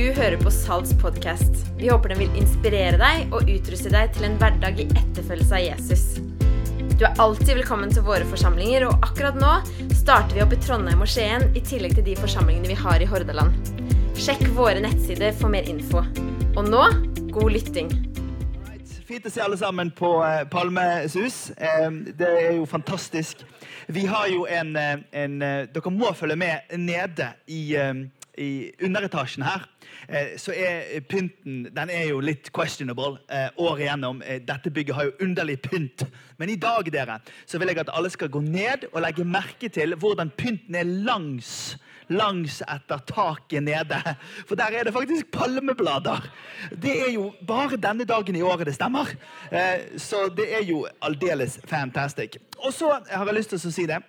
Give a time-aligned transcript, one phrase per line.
[0.00, 1.58] Du hører på Salts podkast.
[1.76, 5.60] Vi håper den vil inspirere deg og utruste deg til en hverdag i etterfølgelse av
[5.60, 6.04] Jesus.
[6.96, 9.50] Du er alltid velkommen til våre forsamlinger, og akkurat nå
[9.98, 13.08] starter vi opp i Trondheim og Skien i tillegg til de forsamlingene vi har i
[13.10, 13.52] Hordaland.
[14.16, 16.00] Sjekk våre nettsider for mer info.
[16.54, 16.86] Og nå
[17.36, 17.92] god lytting.
[19.04, 21.50] Fint å se alle sammen på eh, Palmesus.
[21.58, 23.44] Det er jo fantastisk.
[23.92, 27.74] Vi har jo en, eh, en eh, Dere må følge med nede i,
[28.40, 29.66] i underetasjen her.
[30.08, 34.22] Eh, så er pynten den er jo litt questionable eh, året igjennom.
[34.24, 36.06] Eh, dette bygget har jo underlig pynt.
[36.40, 39.70] Men i dag dere, så vil jeg at alle skal gå ned og legge merke
[39.72, 41.76] til hvordan pynten er langs
[42.10, 44.00] langs etter taket nede.
[44.48, 46.24] For der er det faktisk palmeblader.
[46.74, 49.12] Det er jo bare denne dagen i året det stemmer.
[49.94, 52.40] Så det er jo aldeles fantastic.
[52.58, 54.00] Og så har jeg lyst til å si det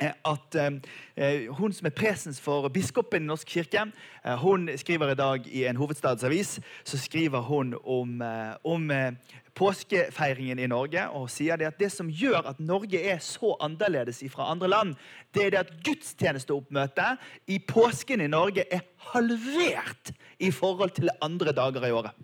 [0.00, 3.84] at eh, hun som er presens for biskopen i Norsk kirke,
[4.24, 9.12] eh, hun skriver i dag i en hovedstadsavis så skriver hun om, eh, om eh,
[9.54, 14.22] påskefeiringen i Norge og sier det at det som gjør at Norge er så annerledes
[14.32, 14.94] fra andre land,
[15.34, 21.52] det er det at gudstjenesteoppmøtet i påsken i Norge er halvert i forhold til andre
[21.52, 22.16] dager i året.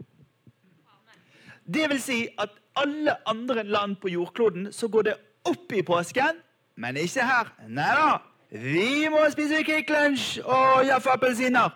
[1.69, 6.41] Det vil si at alle andre land på jordkloden så går det opp i påsken,
[6.79, 7.53] men ikke her.
[7.69, 8.19] Nei da.
[8.49, 11.75] Vi må spise Kvikk Lunsj og jaffe appelsiner.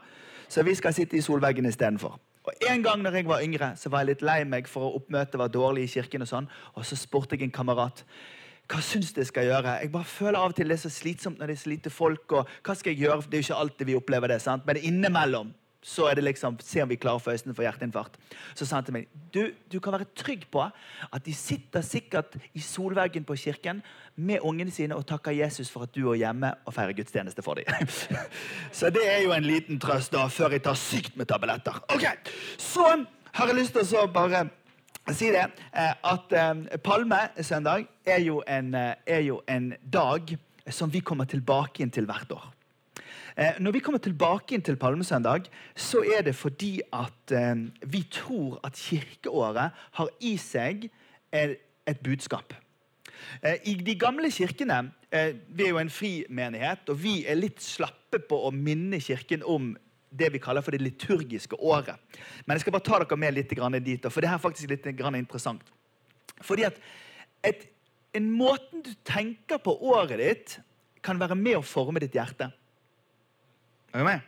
[0.48, 2.20] Så vi skal sitte i solveggen istedenfor.
[2.42, 4.94] Og En gang når jeg var yngre, så var jeg litt lei meg for å
[4.98, 6.24] oppmøtet var dårlig i kirken.
[6.24, 8.04] Og sånn, og så spurte jeg en kamerat
[8.72, 9.78] hva syns jeg skal gjøre.
[9.82, 11.90] Jeg bare føler av og til det er så slitsomt når det er så lite
[11.90, 12.32] folk.
[12.32, 13.26] og hva skal jeg gjøre?
[13.26, 14.66] Det er jo ikke alltid vi opplever det, sant?
[14.66, 18.18] men innimellom så er det liksom, se om vi klarer å få øynene for hjerteinfarkt.
[18.54, 22.36] Så sa han til meg du, du kan være trygg på at de sitter sikkert
[22.54, 23.82] i solveggen på kirken
[24.14, 27.58] med ungene sine og takker Jesus for at du er hjemme og feirer gudstjeneste for
[27.58, 27.90] dem.
[28.78, 31.82] så det er jo en liten trøst da, før jeg tar sykt med tabletter.
[31.90, 32.06] Ok,
[32.58, 32.86] Så
[33.32, 34.46] har jeg lyst til å bare
[35.10, 40.36] si det eh, at eh, palmesøndag er eh, er jo en dag
[40.70, 42.51] som vi kommer tilbake inn til hvert år.
[43.36, 48.02] Eh, når vi kommer tilbake inn til Palmesøndag, så er det fordi at eh, vi
[48.12, 50.90] tror at kirkeåret har i seg
[51.32, 52.52] et budskap.
[53.42, 57.60] Eh, I de gamle kirkene Vi er jo en fri menighet, og vi er litt
[57.60, 59.74] slappe på å minne Kirken om
[60.08, 62.00] det vi kaller for det liturgiske året.
[62.46, 63.52] Men jeg skal bare ta dere med litt
[63.84, 65.60] dit, for det er faktisk litt interessant.
[66.40, 66.80] Fordi at
[67.44, 67.68] et,
[68.14, 70.58] en måten du tenker på året ditt,
[71.02, 72.48] kan være med å forme ditt hjerte.
[73.92, 74.20] Er du med?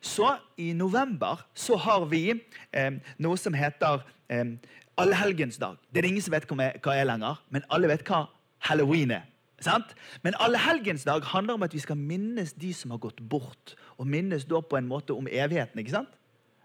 [0.00, 4.56] Så i november så har vi eh, noe som heter eh,
[5.00, 5.76] Allehelgensdag.
[5.92, 8.26] Det er ingen som vet hva er lenger, men alle vet hva
[8.68, 9.26] halloween er.
[9.60, 9.92] Sant?
[10.24, 13.74] Men Allehelgensdag handler om at vi skal minnes de som har gått bort.
[14.00, 15.78] Og minnes da på en måte om evigheten.
[15.78, 16.16] ikke sant?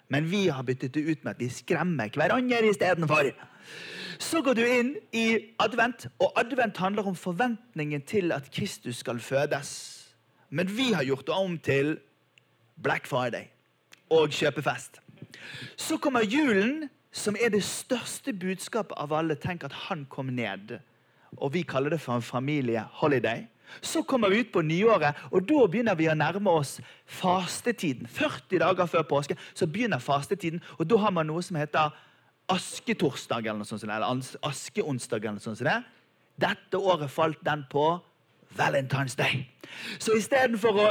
[0.07, 3.31] Men vi har byttet det ut med at vi skremmer hverandre istedenfor.
[4.19, 9.19] Så går du inn i advent, og advent handler om forventningen til at Kristus skal
[9.19, 9.94] fødes.
[10.55, 11.97] Men vi har gjort det om til
[12.79, 13.49] Black Friday
[14.13, 15.01] og kjøpefest.
[15.75, 19.35] Så kommer julen, som er det største budskapet av alle.
[19.35, 20.77] Tenk at han kom ned.
[21.35, 23.45] Og vi kaller det for en familieholiday.
[23.81, 28.07] Så kommer vi ut på nyåret, og da begynner vi å nærme oss fastetiden.
[28.07, 31.91] 40 dager før påske så begynner fastetiden, og da har man noe som heter
[32.51, 34.05] asketorsdag eller noe sånt, eller
[34.45, 35.25] askeonsdag.
[35.25, 35.91] eller noe sånt.
[36.39, 37.89] Dette året falt den på
[38.57, 39.45] Valentine's Day.
[39.99, 40.89] Så istedenfor å,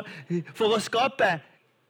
[0.54, 1.38] for å skape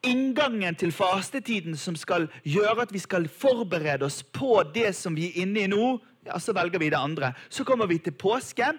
[0.04, 5.30] inngangen til fastetiden som skal gjøre at vi skal forberede oss på det som vi
[5.30, 7.32] er inne i nå, ja, så velger vi det andre.
[7.48, 8.70] Så kommer vi til påske,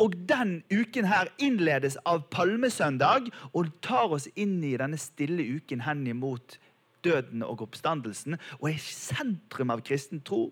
[0.00, 5.84] og den uken her innledes av palmesøndag og tar oss inn i denne stille uken
[5.84, 6.58] hen imot
[7.04, 10.48] døden og oppstandelsen og er sentrum av kristen tro.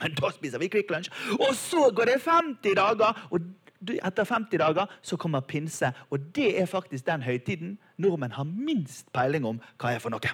[0.00, 1.10] Men da spiser vi Kvikk Lunsj.
[1.36, 3.44] Og så går det 50 dager, og
[3.88, 5.92] etter 50 dager så kommer pinse.
[6.10, 10.32] Og det er faktisk den høytiden nordmenn har minst peiling om hva er for noe.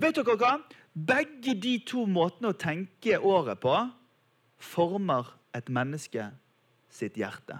[0.00, 0.56] Vet dere hva?
[0.94, 3.74] Begge de to måtene å tenke året på
[4.62, 6.30] former et menneske
[6.90, 7.58] sitt hjerte.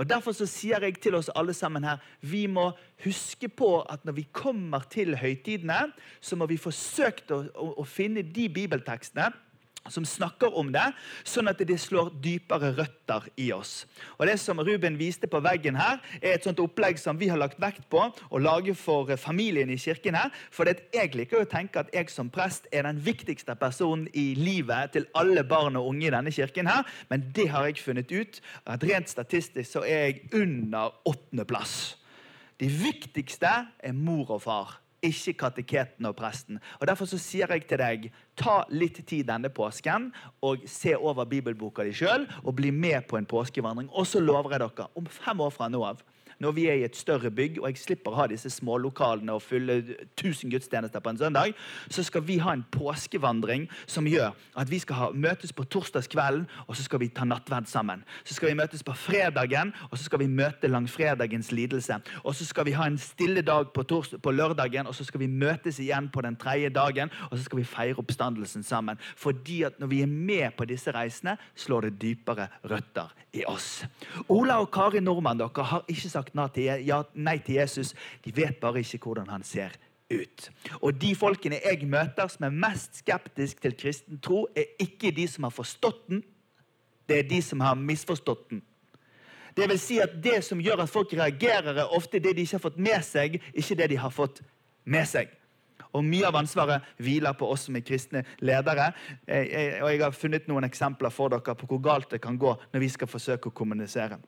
[0.00, 2.70] Og Derfor så sier jeg til oss alle sammen her vi må
[3.04, 7.84] huske på at når vi kommer til høytidene, så må vi forsøke å, å, å
[7.84, 9.28] finne de bibeltekstene
[9.88, 10.84] som snakker om det,
[11.24, 13.86] sånn at det slår dypere røtter i oss.
[14.18, 17.40] Og Det som Ruben viste på veggen her, er et sånt opplegg som vi har
[17.40, 20.14] lagt vekt på å lage for familien i kirken.
[20.14, 24.34] her, For jeg liker å tenke at jeg som prest er den viktigste personen i
[24.34, 26.66] livet til alle barn og unge i denne kirken.
[26.66, 31.96] her, Men det har jeg funnet ut, at rent statistisk så er jeg under åttendeplass.
[32.60, 34.80] De viktigste er mor og far.
[35.02, 36.60] Ikke kateketen og presten.
[36.80, 40.10] Og Derfor så sier jeg til deg, ta litt tid denne påsken
[40.46, 43.90] og se over bibelboka di sjøl og bli med på en påskevandring.
[43.92, 46.02] Og så lover jeg dere, om fem år fra nå av
[46.40, 49.42] når vi er i et større bygg, og jeg slipper å ha disse smålokalene og
[49.44, 49.80] fylle
[50.16, 51.52] 1000 gudstjenester på en søndag,
[51.92, 56.46] så skal vi ha en påskevandring som gjør at vi skal ha, møtes på torsdagskvelden,
[56.66, 58.04] og så skal vi ta nattverd sammen.
[58.24, 62.00] Så skal vi møtes på fredagen, og så skal vi møte langfredagens lidelse.
[62.24, 63.84] Og så skal vi ha en stille dag på,
[64.22, 67.60] på lørdagen, og så skal vi møtes igjen på den tredje dagen, og så skal
[67.60, 69.00] vi feire oppstandelsen sammen.
[69.16, 73.84] Fordi at når vi er med på disse reisene, slår det dypere røtter i oss.
[74.32, 77.94] Ola og Kari Nordmann dere har ikke sagt sagt nei til Jesus.
[78.24, 79.76] De vet bare ikke hvordan han ser
[80.10, 80.50] ut.
[80.80, 85.26] Og de folkene jeg møter som er mest skeptisk til kristen tro, er ikke de
[85.28, 86.24] som har forstått den,
[87.08, 88.62] det er de som har misforstått den.
[89.56, 92.58] Det vil si at det som gjør at folk reagerer, er ofte det de ikke
[92.58, 94.42] har fått med seg, ikke det de har fått
[94.84, 95.32] med seg.
[95.90, 98.92] Og Mye av ansvaret hviler på oss som er kristne ledere.
[99.26, 102.84] og Jeg har funnet noen eksempler for dere på hvor galt det kan gå når
[102.84, 104.20] vi skal forsøke å kommunisere.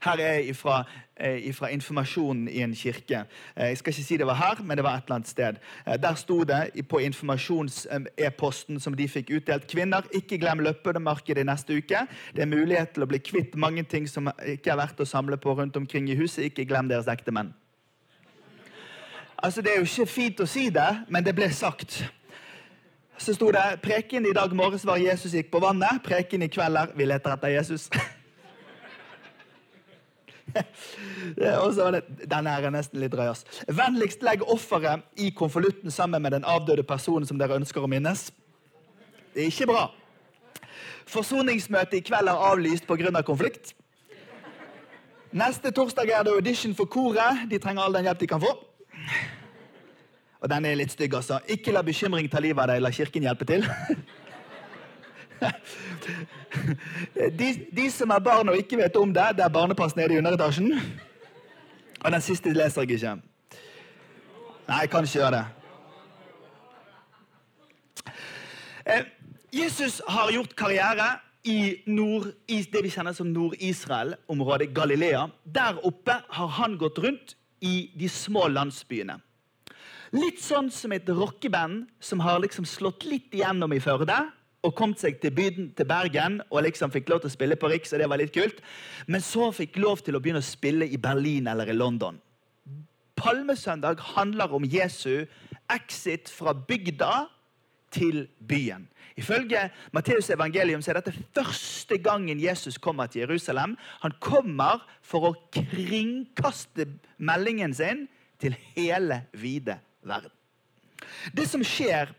[0.00, 0.84] Her er ifra,
[1.16, 3.24] eh, ifra informasjonen i en kirke.
[3.56, 5.56] Eh, jeg skal ikke si det var her, men det var et eller annet sted.
[5.86, 11.76] Eh, der sto det på informasjons-e-posten som de fikk utdelt Kvinner, ikke glem løpemarkedet neste
[11.76, 12.06] uke.
[12.34, 15.36] Det er mulighet til å bli kvitt mange ting som ikke er verdt å samle
[15.36, 16.44] på rundt omkring i huset.
[16.44, 17.54] Ikke glem deres ektemenn.
[19.42, 22.04] Altså, Det er jo ikke fint å si det, men det ble sagt.
[23.18, 26.02] Så sto det preken i dag morges var Jesus gikk på vannet.
[26.04, 27.90] Preken i kveld er vi leter etter Jesus.
[31.36, 33.30] Denne her er nesten litt drøy.
[33.68, 38.28] Vennligst legg offeret i konvolutten sammen med den avdøde personen som dere ønsker å minnes.
[39.34, 39.88] Det er ikke bra.
[41.08, 43.12] Forsoningsmøtet i kveld er avlyst pga.
[43.12, 43.74] Av konflikt.
[45.32, 47.44] Neste torsdag er det audition for koret.
[47.50, 48.54] De trenger all den hjelp de kan få.
[50.38, 51.40] Og den er litt stygg, altså.
[51.50, 52.82] Ikke la bekymring ta livet av deg.
[52.84, 53.66] La Kirken hjelpe til.
[57.38, 60.18] De, de, som er barn og ikke vet om det, det er barnepass nede i
[60.18, 60.72] underetasjen.
[62.00, 63.14] Og den siste leser jeg ikke.
[64.68, 65.44] Nei, jeg kan ikke gjøre det.
[68.88, 69.04] Eh,
[69.52, 71.08] Jesus har gjort karriere
[71.48, 75.26] i, nord, det vi kjenner som Nord-Israel-området, Galilea.
[75.44, 79.18] Der oppe har han gått rundt i de små landsbyene.
[80.16, 84.16] Litt sånn som et rockeband som har liksom slått litt igjennom i Førde
[84.66, 87.70] og kom seg til byen til Bergen og liksom fikk lov til å spille på
[87.70, 87.92] Riks.
[87.92, 88.60] og det var litt kult.
[89.06, 92.18] Men så fikk lov til å begynne å spille i Berlin eller i London.
[93.18, 95.26] Palmesøndag handler om Jesu
[95.70, 97.28] exit fra bygda
[97.90, 98.88] til byen.
[99.16, 103.76] Ifølge Matteus evangelium så er dette første gangen Jesus kommer til Jerusalem.
[104.02, 106.86] Han kommer for å kringkaste
[107.18, 108.06] meldingen sin
[108.38, 110.30] til hele vide verden.
[111.34, 112.12] Det som skjer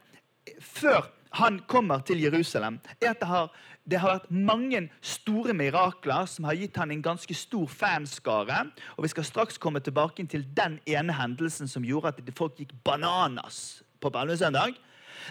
[0.59, 3.51] før han kommer til Jerusalem, er at det har,
[3.85, 8.65] det har, vært mange store mirakler som har gitt han en ganske stor fanskare.
[8.97, 12.73] og Vi skal straks komme tilbake til den ene hendelsen som gjorde at folk gikk
[12.83, 14.73] bananas på palmesøndag.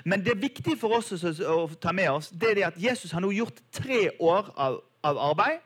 [0.04, 3.24] Men det er viktig for oss å, ta med oss det er at Jesus har
[3.24, 5.64] nå gjort tre år av, av arbeid.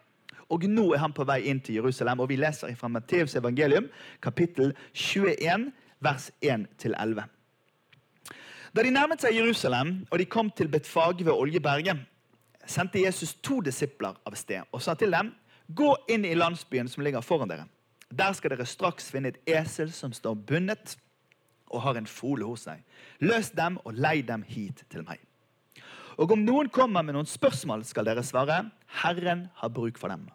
[0.53, 2.21] Og nå er han på vei inn til Jerusalem.
[2.21, 3.89] og Vi leser fra Matteus evangelium,
[4.21, 5.71] kapittel 21,
[6.01, 7.25] vers 1-11.
[8.73, 11.99] Da de nærmet seg Jerusalem og de kom til Betfage ved Oljeberget,
[12.65, 15.35] sendte Jesus to disipler av sted og sa til dem.:
[15.69, 17.67] Gå inn i landsbyen som ligger foran dere.
[18.13, 20.97] Der skal dere straks finne et esel som står bundet
[21.69, 22.81] og har en fole hos seg.
[23.21, 25.21] Løs dem og lei dem hit til meg.
[26.17, 28.71] Og om noen kommer med noen spørsmål, skal dere svare,
[29.03, 30.27] Herren har bruk for dem.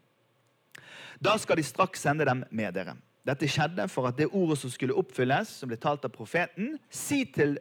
[1.22, 2.98] Da skal de straks sende dem med dere.
[3.27, 7.25] Dette skjedde for at det ordet som skulle oppfylles, som ble talt av profeten, si
[7.25, 7.58] til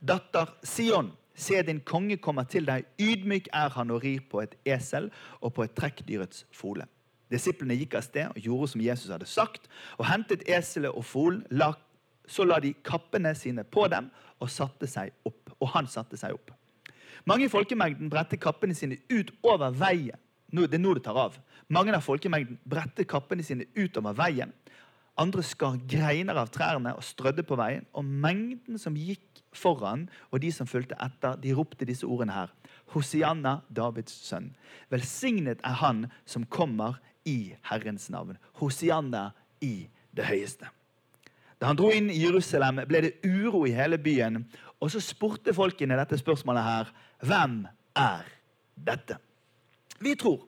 [0.00, 2.86] Datter Sion, se din konge kommer til deg.
[3.02, 6.86] Ydmyk er han og rir på et esel og på et trekkdyrets fole.
[7.32, 9.66] Disiplene gikk av sted og gjorde som Jesus hadde sagt,
[9.98, 11.42] og hentet eselet og folen.
[12.28, 15.50] Så la de kappene sine på dem og satte seg opp.
[15.58, 16.52] Og han satte seg opp.
[17.26, 20.16] Mange i folkemengden bredte kappene sine ut over veien.
[20.48, 21.34] Det er nå det tar av.
[21.68, 24.54] Mange av folkemengden bredte kappene sine utover veien.
[25.18, 27.86] Andre skar greiner av trærne og strødde på veien.
[27.98, 32.52] Og mengden som gikk foran, og de som fulgte etter, de ropte disse ordene her.
[32.94, 34.52] Hosianna, Davids sønn.
[34.92, 38.38] Velsignet er han som kommer i Herrens navn.
[38.60, 39.32] Hosianna
[39.64, 40.70] i det høyeste.
[41.58, 44.44] Da han dro inn i Jerusalem, ble det uro i hele byen.
[44.78, 46.92] Og så spurte folkene dette spørsmålet her.
[47.26, 47.64] Hvem
[47.98, 48.28] er
[48.86, 49.18] dette?
[49.98, 50.44] Vi tror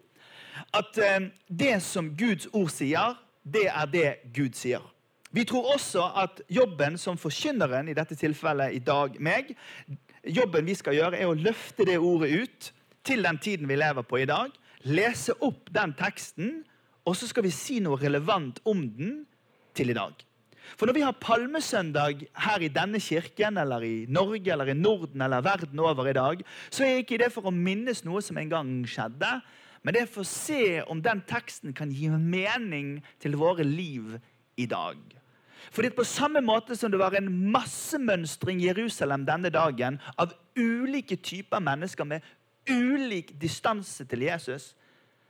[0.76, 4.82] at eh, det som Guds ord sier, det er det Gud sier.
[5.30, 9.52] Vi tror også at jobben som forkynneren, i dette tilfellet i dag meg,
[10.26, 12.70] jobben vi skal gjøre, er å løfte det ordet ut
[13.06, 14.50] til den tiden vi lever på i dag.
[14.90, 16.64] Lese opp den teksten,
[17.06, 19.22] og så skal vi si noe relevant om den
[19.76, 20.18] til i dag.
[20.78, 25.22] For når vi har palmesøndag her i denne kirken, eller i Norge, eller i Norden
[25.22, 28.52] eller verden over i dag, så er ikke det for å minnes noe som en
[28.52, 29.38] gang skjedde,
[29.82, 34.18] men det er for å se om den teksten kan gi mening til våre liv
[34.60, 34.98] i dag.
[35.70, 41.16] Fordi På samme måte som det var en massemønstring i Jerusalem denne dagen av ulike
[41.16, 42.20] typer mennesker med
[42.68, 44.74] ulik distanse til Jesus,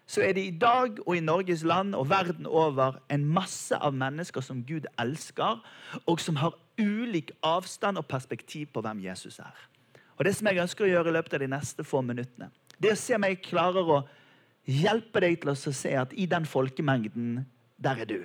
[0.07, 3.95] så er det i dag og i Norges land og verden over en masse av
[3.95, 5.61] mennesker som Gud elsker,
[6.07, 9.55] og som har ulik avstand og perspektiv på hvem Jesus er.
[10.17, 12.51] Og Det som jeg ønsker å gjøre i løpet av de neste få minuttene,
[12.83, 14.03] det er å se om jeg klarer å
[14.71, 17.45] hjelpe deg til å se at i den folkemengden,
[17.81, 18.21] der er du.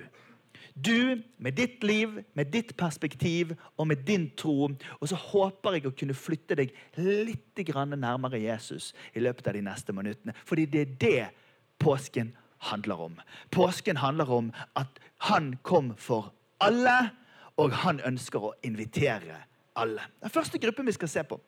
[0.76, 4.68] Du med ditt liv, med ditt perspektiv og med din tro.
[5.00, 7.62] Og så håper jeg å kunne flytte deg litt
[7.96, 10.34] nærmere Jesus i løpet av de neste minuttene.
[10.44, 11.30] Fordi det er det
[11.78, 13.20] påsken handler om.
[13.50, 17.10] Påsken handler om at han kom for alle,
[17.56, 19.40] og han ønsker å invitere
[19.76, 20.02] alle.
[20.20, 21.40] Den første gruppen vi skal se på,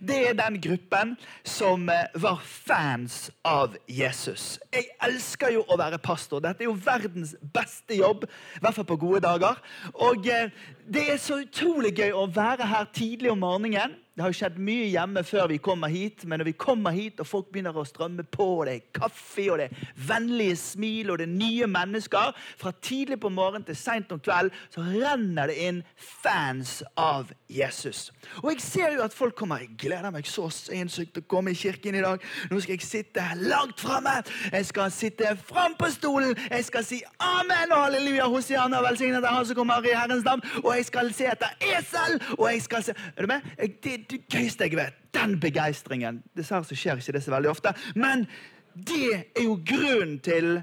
[0.00, 1.14] det er den gruppen
[1.46, 4.58] som eh, var fans av Jesus.
[4.72, 6.42] Jeg elsker jo å være pastor.
[6.44, 9.60] Dette er jo verdens beste jobb, i hvert fall på gode dager.
[10.08, 10.52] Og eh,
[10.88, 14.56] det er så utrolig gøy å være her tidlig om morgenen det har jo skjedd
[14.66, 17.84] mye hjemme før vi kommer hit, men når vi kommer hit og folk begynner å
[17.86, 21.68] strømme på, og det er kaffe, og det er vennlige smil, og det er nye
[21.70, 27.30] mennesker Fra tidlig på morgenen til seint om kveld så renner det inn fans av
[27.46, 28.08] Jesus.
[28.42, 29.62] Og jeg ser jo at folk kommer.
[29.62, 32.22] Jeg gleder meg så sinnssykt til å komme i kirken i dag.
[32.50, 34.16] Nå skal jeg sitte langt framme.
[34.50, 36.34] Jeg skal sitte fram på stolen.
[36.50, 40.42] Jeg skal si amen og halleluja, Hosianna, velsignet er han som kommer i Herrens navn.
[40.64, 43.46] Og jeg skal se etter esel, og jeg skal se Er du med?
[43.58, 44.96] Jeg, det gøyeste jeg vet.
[45.14, 46.22] Den begeistringen.
[46.36, 47.74] Dessverre så skjer ikke det så veldig ofte.
[47.96, 48.26] Men
[48.74, 50.60] det er jo grunnen til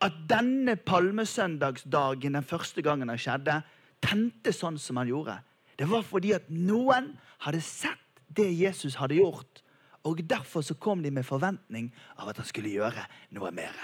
[0.00, 3.60] at denne palmesøndagsdagen, den første gangen det skjedde,
[4.00, 5.36] tente sånn som han gjorde.
[5.76, 9.62] Det var fordi at noen hadde sett det Jesus hadde gjort.
[10.08, 13.04] Og Derfor så kom de med forventning av at han skulle gjøre
[13.36, 13.76] noe mer.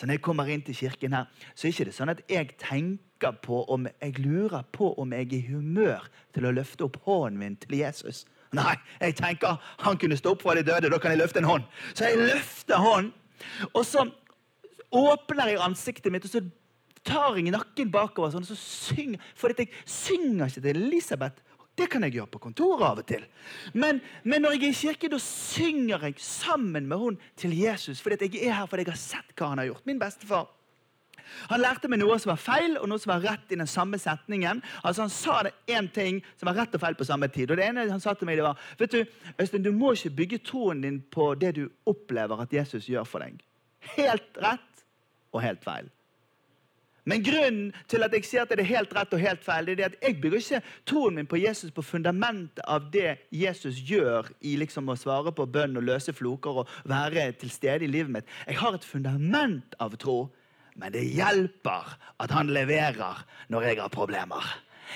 [0.00, 2.54] Så når jeg kommer inn til kirken her, så er det ikke sånn at jeg
[2.56, 6.96] tenker på om jeg lurer på om jeg er i humør til å løfte opp
[7.04, 8.22] hånden min til Jesus.
[8.56, 10.88] Nei, jeg tenker han kunne stå opp fra de døde.
[10.88, 11.68] Da kan jeg løfte en hånd.
[11.92, 13.12] Så jeg løfter hånden,
[13.74, 14.06] og så
[14.96, 16.42] åpner jeg ansiktet mitt, og så
[17.04, 21.44] tar jeg nakken bakover sånn, og så synger For jeg synger ikke til Elisabeth.
[21.78, 23.22] Det kan jeg gjøre på kontoret av og til.
[23.72, 28.02] Men, men når jeg er i kirken, da synger jeg sammen med hun til Jesus.
[28.04, 29.86] Fordi jeg er her fordi jeg har sett hva han har gjort.
[29.88, 30.48] Min bestefar.
[31.50, 34.00] Han lærte meg noe som var feil, og noe som var rett i den samme
[34.02, 34.62] setningen.
[34.82, 37.50] Altså Han sa det én ting som var rett og feil på samme tid.
[37.50, 39.04] Og det ene han sa til meg, det var vet du,
[39.38, 43.24] Øystein, du må ikke bygge troen din på det du opplever at Jesus gjør for
[43.24, 43.40] deg.
[43.94, 44.84] Helt rett
[45.32, 45.88] og helt feil.
[47.10, 49.82] Men grunnen til at jeg sier at det er helt rett og helt feil, det
[49.82, 54.30] er at jeg bygger ikke troen min på Jesus på fundamentet av det Jesus gjør
[54.46, 58.14] i liksom å svare på bønn og løse floker og være til stede i livet
[58.14, 58.34] mitt.
[58.46, 60.20] Jeg har et fundament av tro,
[60.78, 64.52] men det hjelper at han leverer når jeg har problemer.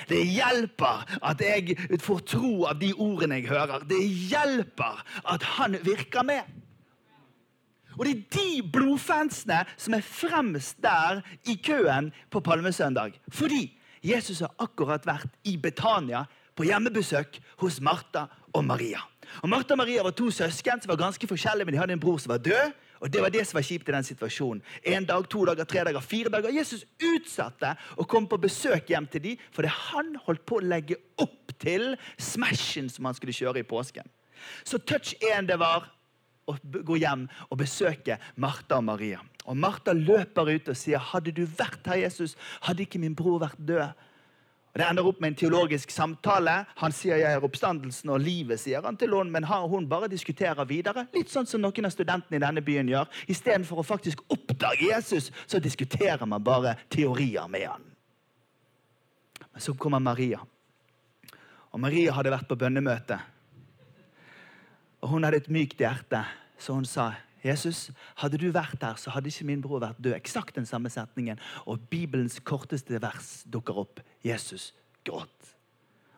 [0.09, 3.83] Det hjelper at jeg får tro av de ordene jeg hører.
[3.87, 6.47] Det hjelper at han virker med.
[7.97, 13.15] Og det er de blodfansene som er fremst der i køen på palmesøndag.
[13.31, 13.69] Fordi
[14.05, 16.25] Jesus har akkurat vært i Betania
[16.55, 19.01] på hjemmebesøk hos Martha og Maria.
[19.41, 22.03] Og Martha og Maria var to søsken som var ganske forskjellige, men de hadde en
[22.03, 22.75] bror som var død.
[23.03, 24.61] Og Det var det som var kjipt i den situasjonen.
[24.83, 26.49] En dag, to dager, tre dager, fire dager.
[26.49, 30.97] Jesus utsatte å komme på besøk hjem til dem, fordi han holdt på å legge
[31.21, 34.07] opp til smashen som han skulle kjøre i påsken.
[34.63, 35.89] Så touch 1 det var
[36.45, 39.21] å gå hjem og besøke Martha og Maria.
[39.45, 43.39] Og Martha løper ut og sier, 'Hadde du vært her, Jesus, hadde ikke min bror
[43.39, 43.93] vært død.'
[44.75, 46.65] Og Det ender opp med en teologisk samtale.
[46.75, 50.65] Han sier 'jeg er oppstandelsen og livet', sier han til henne, men hun bare diskuterer
[50.65, 51.07] videre.
[51.13, 53.07] Litt sånn som noen av studentene i denne byen gjør.
[53.27, 57.81] Istedenfor å faktisk oppdage Jesus, så diskuterer man bare teorier med han.
[59.53, 60.39] Men så kommer Maria.
[61.71, 63.19] Og Maria hadde vært på bønnemøte
[65.05, 66.23] og hun hadde et mykt hjerte,
[66.57, 67.11] så hun sa
[67.45, 70.15] Jesus, hadde du vært der, så hadde ikke min bror vært død.
[70.17, 71.37] Eksakt den samme setningen.
[71.69, 74.01] Og Bibelens korteste vers dukker opp.
[74.25, 74.71] Jesus
[75.05, 75.51] gråt.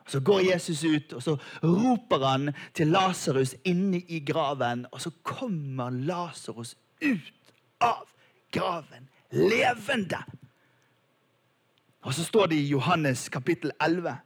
[0.06, 4.86] Og Så går Jesus ut, og så roper han til Lasarus inne i graven.
[4.88, 6.72] Og så kommer Lasarus
[7.04, 7.52] ut
[7.84, 8.08] av
[8.48, 10.22] graven levende.
[12.02, 14.16] Og så står det i Johannes kapittel 11.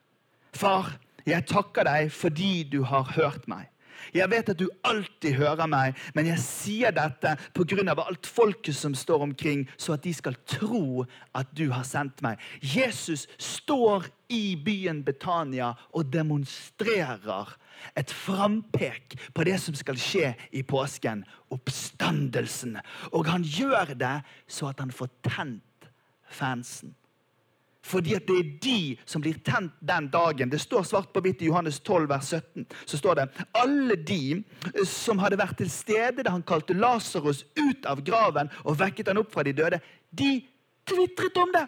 [0.54, 0.94] Far,
[1.26, 3.71] jeg takker deg fordi du har hørt meg.
[4.14, 7.94] Jeg vet at du alltid hører meg, men jeg sier dette pga.
[8.02, 11.04] alt folket som står omkring, så at de skal tro
[11.34, 12.38] at du har sendt meg.
[12.60, 17.56] Jesus står i byen Betania og demonstrerer
[17.96, 21.24] et frampek på det som skal skje i påsken.
[21.52, 22.78] Oppstandelsen.
[23.12, 25.90] Og han gjør det så at han får tent
[26.32, 26.94] fansen.
[27.82, 30.50] Fordi at det er de som blir tent den dagen.
[30.50, 32.66] Det står svart på hvitt i Johannes 12, vers 17.
[32.86, 37.44] Så står det alle de eh, som hadde vært til stede da han kalte Lasarus
[37.58, 40.32] ut av graven og vekket han opp fra de døde, de
[40.86, 41.66] tvitret om det.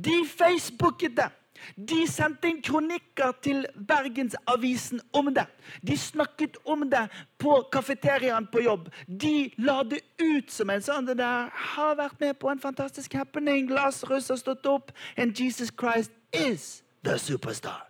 [0.00, 1.30] De facebooket det.
[1.76, 5.46] De sendte inn kronikker til Bergensavisen om det.
[5.86, 7.06] De snakket om det
[7.38, 8.90] på kafeteriaen på jobb.
[9.06, 13.14] De la det ut som en sånn Det der har vært med på en fantastisk
[13.14, 13.70] happening.
[13.70, 14.92] Lasarus har stått opp.
[15.16, 17.88] And Jesus Christ is the superstar.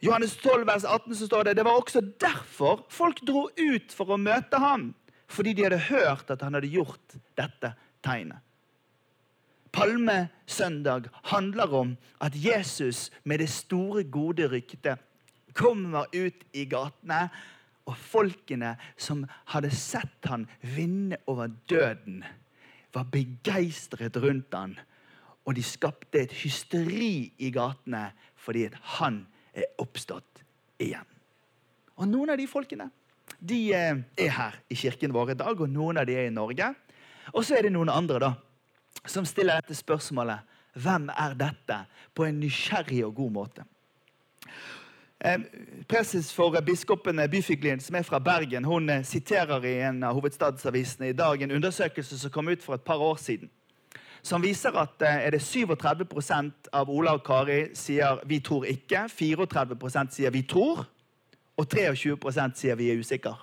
[0.00, 4.12] Johannes 12, vers 18 så står det det var også derfor folk dro ut for
[4.12, 4.92] å møte ham.
[5.26, 7.72] Fordi de hadde hørt at han hadde gjort dette
[8.04, 8.45] tegnet.
[9.76, 15.02] Palmesøndag handler om at Jesus med det store, gode ryktet
[15.52, 17.28] kommer ut i gatene.
[17.86, 22.24] Og folkene som hadde sett han vinne over døden,
[22.94, 24.78] var begeistret rundt han.
[25.44, 28.08] Og de skapte et hysteri i gatene
[28.46, 30.42] fordi han er oppstått
[30.82, 31.06] igjen.
[31.96, 32.88] Og Noen av de folkene
[33.40, 36.34] de eh, er her i kirken vår i dag, og noen av de er i
[36.34, 36.72] Norge.
[37.34, 38.32] Og så er det noen andre da,
[39.06, 41.78] som stiller dette spørsmålet Hvem er dette?
[42.16, 43.64] på en nysgjerrig og god måte.
[45.20, 45.40] Eh,
[45.88, 51.16] for biskopen Byfiglin, som er fra Bergen, hun eh, siterer i en av hovedstadsavisene i
[51.16, 53.50] dag en undersøkelse som kom ut for et par år siden.
[54.22, 59.08] Som viser at eh, er det 37% av Ola og Kari sier 'vi tror ikke',
[59.08, 60.84] 34% sier 'vi tror',
[61.56, 63.36] og 23% sier 'vi er usikre'.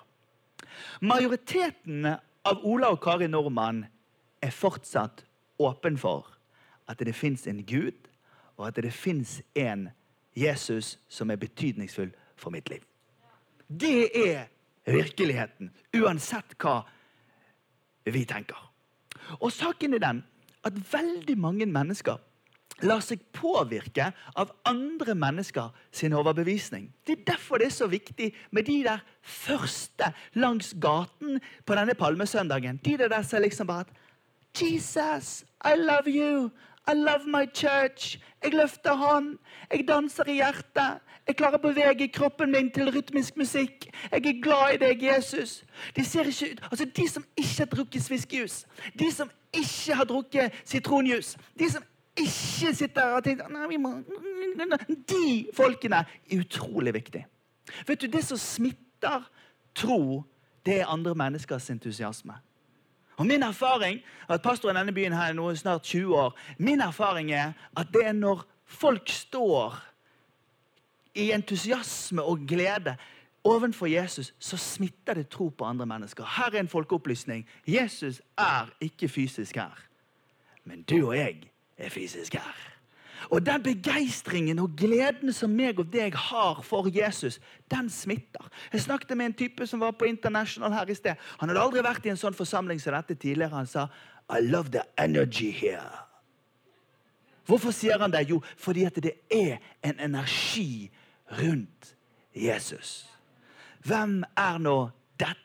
[1.02, 2.06] Majoriteten
[2.46, 3.86] av Ola og Kari Nordmann
[4.42, 5.26] er fortsatt
[5.60, 6.28] åpen for
[6.90, 8.10] at det fins en Gud,
[8.58, 9.90] og at det fins en
[10.36, 12.82] Jesus som er betydningsfull for mitt liv.
[13.68, 14.50] Det er
[14.86, 16.82] virkeligheten, uansett hva
[18.06, 18.60] vi tenker.
[19.40, 20.22] Og saken er den
[20.64, 22.20] at veldig mange mennesker
[22.84, 26.90] lar seg påvirke av andre mennesker sin overbevisning.
[27.06, 30.10] Det er derfor det er så viktig med de der første
[30.42, 32.82] langs gaten på denne palmesøndagen.
[32.84, 33.94] De der som liksom bare at
[34.62, 36.52] Jesus, I love you.
[36.86, 38.20] I love my church.
[38.44, 39.38] Jeg løfter hånd.
[39.72, 41.00] Jeg danser i hjertet.
[41.28, 43.88] Jeg klarer å bevege kroppen min til rytmisk musikk.
[44.12, 45.64] Jeg er glad i deg, Jesus.
[45.96, 48.66] De ser ikke ut Altså, de som ikke har drukket sviskejus,
[49.00, 51.84] de som ikke har drukket sitronjus, de som
[52.20, 53.96] ikke sitter og tenker Nei, vi må
[55.10, 57.26] De folkene er utrolig viktige.
[57.88, 59.24] Vet du, Det som smitter
[59.76, 60.24] tro,
[60.66, 62.36] det er andre menneskers entusiasme.
[63.18, 66.82] Og Min erfaring at pastoren i denne byen her er nå snart 20 år, min
[66.82, 69.80] erfaring er at det er når folk står
[71.16, 72.96] i entusiasme og glede
[73.44, 76.26] ovenfor Jesus, så smitter det tro på andre mennesker.
[76.38, 77.50] Her er en folkeopplysning.
[77.68, 79.84] Jesus er ikke fysisk her.
[80.64, 82.73] Men du og jeg er fysisk her.
[83.30, 87.40] Og den begeistringen og gleden som meg og deg har for Jesus,
[87.72, 88.48] den smitter.
[88.74, 91.20] Jeg snakket med en type som var på International her i sted.
[91.40, 93.56] Han hadde aldri vært i en sånn forsamling som dette tidligere.
[93.56, 93.88] Han sa
[94.30, 96.04] I love the energy here.
[97.46, 98.30] Hvorfor sier han det?
[98.30, 100.92] Jo, fordi at det er en energi
[101.40, 101.96] rundt
[102.34, 103.04] Jesus.
[103.84, 104.78] Hvem er nå
[105.20, 105.40] dette?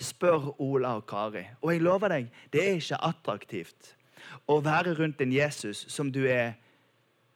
[0.00, 1.44] spør Ola og Kari.
[1.62, 3.94] Og jeg lover deg, det er ikke attraktivt
[4.48, 6.56] å være rundt en Jesus som du er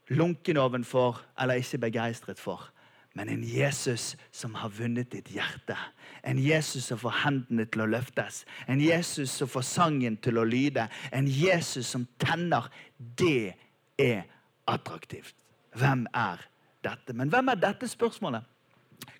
[0.08, 2.70] lunken ovenfor eller ikke begeistret for.
[3.18, 5.74] Men en Jesus som har vunnet ditt hjerte.
[6.22, 8.44] En Jesus som får hendene til å løftes.
[8.70, 10.84] En Jesus som får sangen til å lyde.
[11.10, 12.68] En Jesus som tenner.
[12.96, 13.56] Det
[13.98, 14.22] er
[14.70, 15.34] attraktivt.
[15.74, 16.44] Hvem er
[16.84, 17.16] dette?
[17.16, 18.46] Men hvem er dette spørsmålet?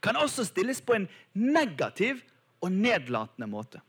[0.05, 2.23] Kan også stilles på en negativ
[2.63, 3.83] og nedlatende måte.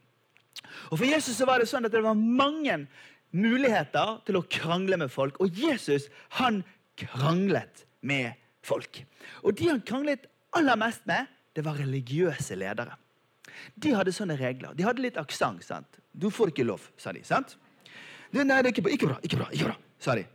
[0.90, 2.82] Og For Jesus så var det sånn at det var mange
[3.30, 5.38] muligheter til å krangle med folk.
[5.42, 6.10] Og Jesus
[6.42, 6.64] han
[7.00, 8.34] kranglet med
[8.66, 9.02] folk.
[9.44, 12.96] Og de han kranglet aller mest med, det var religiøse ledere.
[13.76, 14.76] De hadde sånne regler.
[14.78, 16.00] De hadde litt aksent.
[16.12, 17.24] Du får ikke lov, sa de.
[17.28, 17.58] sant?
[18.32, 20.26] Nei, det er ikke bra, ikke bra, ikke bra, ikke bra, sa de.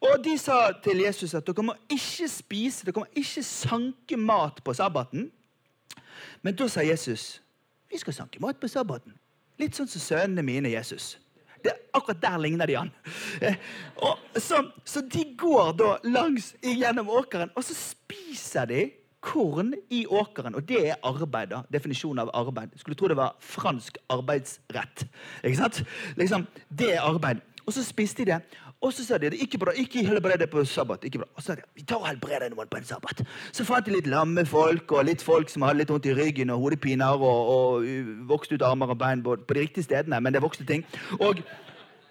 [0.00, 4.62] Og de sa til Jesus at dere må ikke spise, dere må ikke sanke mat
[4.64, 5.28] på sabbaten.
[6.44, 7.40] Men da sa Jesus
[7.90, 9.16] vi skal sanke mat på sabbaten.
[9.58, 11.16] Litt sånn som sønnene mine, Jesus.
[11.64, 12.90] Det, akkurat der ligner de han.
[13.40, 13.56] Eh,
[14.36, 18.86] så, så de går da langs gjennom åkeren, og så spiser de
[19.20, 20.54] korn i åkeren.
[20.56, 21.52] Og det er arbeid.
[21.52, 22.72] da, Definisjonen av arbeid.
[22.80, 25.06] Skulle tro det var fransk arbeidsrett.
[25.44, 25.82] Ikke sant?
[26.16, 27.44] Liksom, Det er arbeid.
[27.66, 28.40] Og så spiste de det.
[28.80, 31.04] Og så sa de det ikke, bra, ikke helbrede på sabbat.
[31.04, 31.26] ikke bra.
[31.34, 33.20] Og så sa de vi tar og helbreder noen på en sabbat.
[33.52, 36.50] Så fant de litt lamme folk og litt folk som hadde litt vondt i ryggen
[36.50, 37.90] og hodepiner og, og
[38.30, 40.20] vokste ut armer og bein på, på de riktige stedene.
[40.20, 40.86] men det vokste ting.
[41.18, 41.42] Og,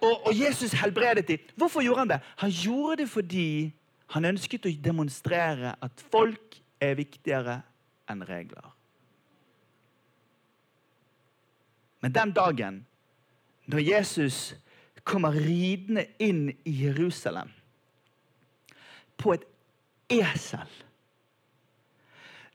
[0.02, 1.50] og, og Jesus helbredet dem.
[1.56, 2.20] Hvorfor gjorde han det?
[2.38, 3.74] Han gjorde det fordi
[4.14, 7.62] han ønsket å demonstrere at folk er viktigere
[8.10, 8.70] enn regler.
[12.02, 12.86] Men den dagen
[13.70, 14.56] når Jesus
[15.10, 17.50] kommer ridende inn i Jerusalem
[19.20, 19.48] på et
[20.14, 20.78] esel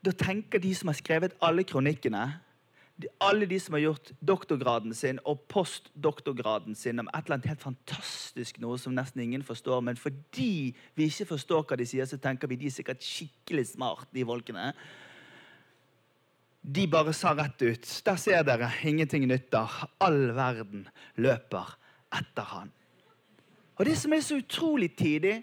[0.04, 2.24] Da tenker de som har skrevet alle kronikkene,
[3.24, 7.64] alle de som har gjort doktorgraden sin og postdoktorgraden sin om et eller annet helt
[7.64, 12.20] fantastisk, noe som nesten ingen forstår, men fordi vi ikke forstår hva de sier, så
[12.20, 14.68] tenker vi de er sikkert skikkelig smart, de folkene.
[16.60, 17.88] De bare sa rett ut.
[18.06, 19.72] Der ser dere, ingenting nytter.
[20.04, 20.86] All verden
[21.16, 21.74] løper
[22.14, 22.72] etter han.
[23.76, 25.42] Og Det som er så utrolig tidig,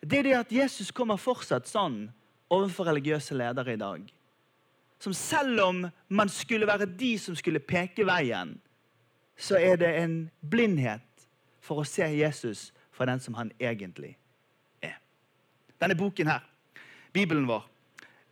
[0.00, 2.06] det er det at Jesus kommer fortsatt sånn
[2.50, 4.04] overfor religiøse ledere i dag.
[4.98, 8.54] Som selv om man skulle være de som skulle peke veien,
[9.36, 11.26] så er det en blindhet
[11.60, 14.14] for å se Jesus for den som han egentlig
[14.80, 14.96] er.
[15.80, 16.46] Denne boken her,
[17.12, 17.66] Bibelen vår,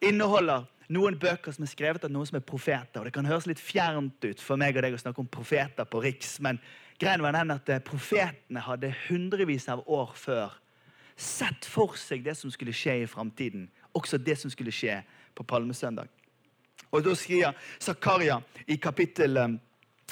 [0.00, 3.00] inneholder noen bøker som er skrevet av noen som er profeter.
[3.00, 5.88] og Det kan høres litt fjernt ut for meg og deg å snakke om profeter
[5.88, 6.60] på Riks, men
[6.98, 10.54] Greien var den at eh, Profetene hadde hundrevis av år før
[11.16, 13.68] sett for seg det som skulle skje i framtiden.
[13.94, 15.00] Også det som skulle skje
[15.34, 16.08] på palmesøndag.
[16.90, 19.56] Og Da skriver Zakaria i kapittel, eh,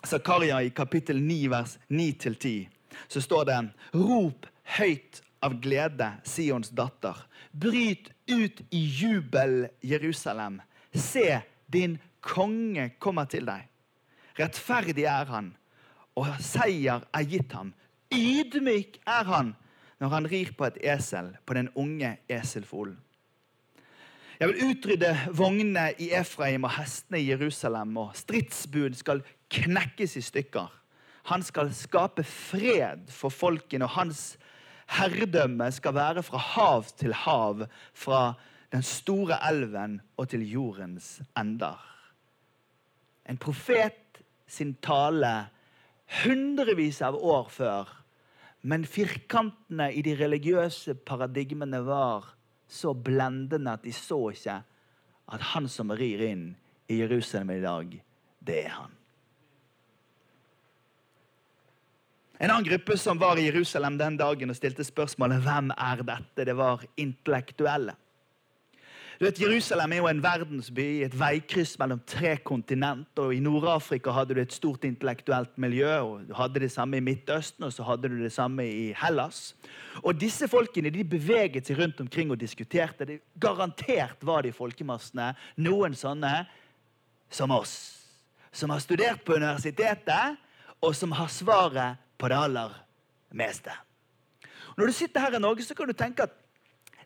[0.04, 2.68] Zakaria i kapittel 9, vers 9-10,
[3.08, 3.60] så står det
[3.94, 4.46] Rop
[4.78, 7.16] høyt av glede, Sions datter.
[7.52, 10.60] Bryt ut i jubel, Jerusalem.
[10.94, 13.68] Se, din konge kommer til deg.
[14.38, 15.52] Rettferdig er han
[16.18, 17.72] og seier er gitt ham.
[18.12, 19.54] Ydmyk er han
[20.02, 22.98] når han rir på et esel, på den unge eselfolen.
[24.40, 29.22] Jeg vil utrydde vognene i Efraim og hestene i Jerusalem, og stridsbud skal
[29.54, 30.72] knekkes i stykker.
[31.30, 34.24] Han skal skape fred for folkene, og hans
[34.98, 37.62] herredømme skal være fra hav til hav,
[37.94, 38.32] fra
[38.72, 41.78] den store elven og til jordens ender.
[43.30, 45.46] En profet sin tale
[46.22, 47.90] hundrevis av år før.
[48.62, 52.30] Men firkantene i de religiøse paradigmene var
[52.70, 54.60] så blendende at de så ikke
[55.32, 56.50] at han som rir inn
[56.90, 57.94] i Jerusalem i dag,
[58.42, 58.98] det er han.
[62.42, 66.46] En annen gruppe som var i Jerusalem den dagen og stilte spørsmålet hvem er dette,
[66.48, 67.94] det var intellektuelle.
[69.22, 73.06] Du vet, Jerusalem er jo en verdensby, et veikryss mellom tre kontinent.
[73.22, 75.92] og I Nord-Afrika hadde du et stort intellektuelt miljø.
[76.00, 79.54] og Du hadde det samme i Midtøsten og så hadde du det samme i Hellas.
[80.02, 83.06] Og Disse folkene de beveget seg rundt omkring og diskuterte.
[83.06, 86.34] Det garantert var de folkemassene noen sånne
[87.30, 87.76] som oss.
[88.50, 90.34] Som har studert på universitetet,
[90.82, 92.74] og som har svaret på det aller
[93.30, 93.70] meste.
[94.74, 96.41] Når du sitter her i Norge, så kan du tenke at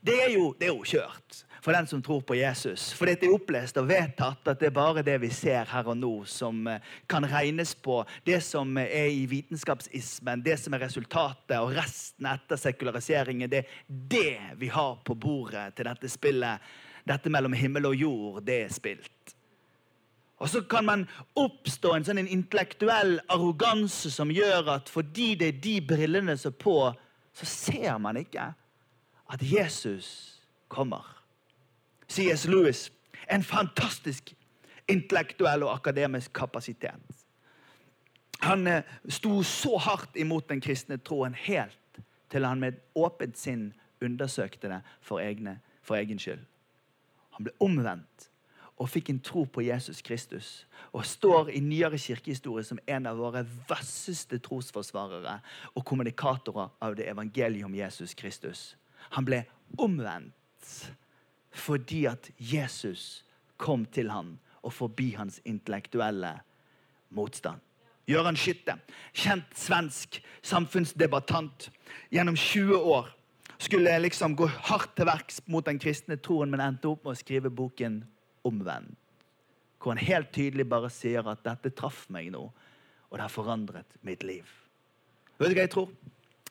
[0.07, 2.93] det er jo, det er jo kjørt for den som tror på Jesus.
[2.95, 5.97] For det er opplest og vedtatt at det er bare det vi ser her og
[5.99, 8.05] nå, som eh, kan regnes på.
[8.23, 13.81] Det som er i vitenskapsismen, det som er resultatet, og resten etter sekulariseringen, det er
[13.89, 16.69] det vi har på bordet til dette spillet.
[17.07, 19.35] Dette mellom himmel og jord, det er spilt.
[20.39, 21.03] Og så kan man
[21.35, 26.63] oppstå en sånn intellektuell arroganse som gjør at fordi det er de brillene som er
[26.63, 26.77] på,
[27.35, 28.53] så ser man ikke
[29.33, 31.23] at Jesus kommer.
[32.09, 32.47] C.S.
[32.47, 32.93] Lewis.
[33.31, 34.35] En fantastisk
[34.89, 37.25] intellektuell og akademisk kapasitet.
[38.41, 43.71] Han eh, sto så hardt imot den kristne troen helt til han med åpent sinn
[44.05, 46.43] undersøkte det for, egne, for egen skyld.
[47.37, 48.31] Han ble omvendt
[48.77, 50.67] og fikk en tro på Jesus Kristus.
[50.93, 55.39] Og står i nyere kirkehistorie som en av våre vasseste trosforsvarere
[55.73, 58.75] og kommunikatorer av det evangeliet om Jesus Kristus.
[59.11, 59.45] Han ble
[59.79, 60.93] omvendt
[61.57, 63.25] fordi at Jesus
[63.57, 64.35] kom til ham
[64.67, 66.35] og forbi hans intellektuelle
[67.17, 67.63] motstand.
[68.07, 68.77] Gøran Skytte,
[69.17, 71.71] kjent svensk samfunnsdebattant
[72.15, 73.09] gjennom 20 år,
[73.59, 77.19] skulle liksom gå hardt til verks mot den kristne troen, men endte opp med å
[77.19, 78.05] skrive boken
[78.47, 78.95] Omvendt.
[79.83, 82.47] Hvor han helt tydelig bare sier at 'dette traff meg nå',
[83.11, 84.47] og det har forandret mitt liv.
[85.39, 85.91] Vet du hva jeg tror?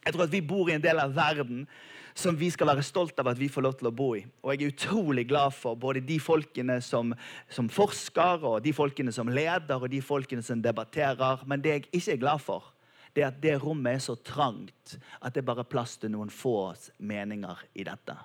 [0.06, 1.68] Jeg tror at vi bor i en del av verden
[2.16, 4.22] som vi skal være stolt av at vi får lov til å bo i.
[4.44, 7.12] Og jeg er utrolig glad for både de folkene som,
[7.52, 11.44] som forsker, og de folkene som leder, og de folkene som debatterer.
[11.46, 12.72] Men det jeg ikke er glad for,
[13.16, 16.32] det er at det rommet er så trangt at det er bare plass til noen
[16.32, 16.74] få
[17.04, 18.16] meninger i dette.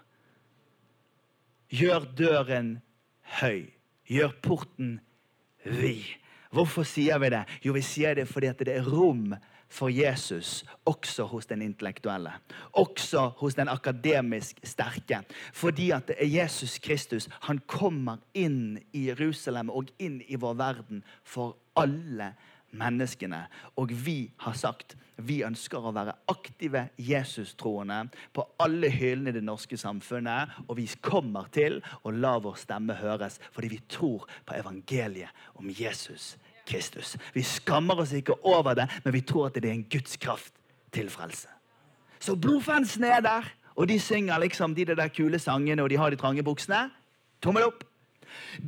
[1.70, 2.72] Gjør døren
[3.42, 3.70] høy.
[4.10, 4.96] Gjør porten
[5.66, 6.06] vid.
[6.50, 7.44] Hvorfor sier vi det?
[7.62, 9.34] Jo, vi sier det fordi det er rom
[9.70, 12.32] for Jesus også hos den intellektuelle.
[12.72, 15.22] Også hos den akademisk sterke.
[15.52, 17.28] Fordi at det er Jesus Kristus.
[17.46, 22.34] Han kommer inn i Jerusalem og inn i vår verden for alle
[22.70, 23.44] menneskene.
[23.78, 29.44] Og vi har sagt vi ønsker å være aktive Jesus-troende på alle hyllene i det
[29.44, 30.54] norske samfunnet.
[30.66, 35.68] Og vi kommer til å la vår stemme høres fordi vi tror på evangeliet om
[35.70, 36.34] Jesus
[36.70, 37.16] Kristus.
[37.34, 40.54] Vi skammer oss ikke over det, men vi tror at det er en Guds kraft
[40.94, 41.48] til frelse.
[42.20, 46.10] Så blodfansen er der, og de synger liksom de der kule sangene, og de har
[46.10, 46.88] de trange buksene.
[47.42, 47.84] Tommel opp.